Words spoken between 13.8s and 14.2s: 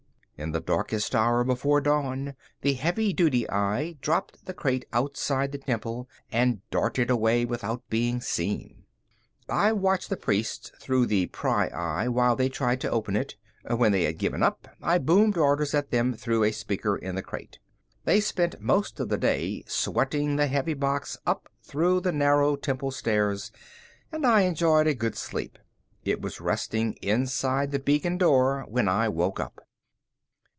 they had